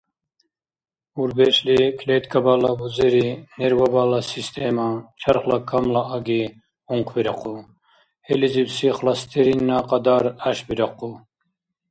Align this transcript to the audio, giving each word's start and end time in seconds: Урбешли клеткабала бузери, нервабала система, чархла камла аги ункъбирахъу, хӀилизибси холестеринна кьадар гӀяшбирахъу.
Урбешли 1.23 1.75
клеткабала 1.99 2.71
бузери, 2.79 3.27
нервабала 3.63 4.21
система, 4.33 4.87
чархла 5.21 5.57
камла 5.69 6.03
аги 6.15 6.41
ункъбирахъу, 6.95 7.55
хӀилизибси 8.25 8.87
холестеринна 8.97 9.77
кьадар 9.89 10.23
гӀяшбирахъу. 10.41 11.13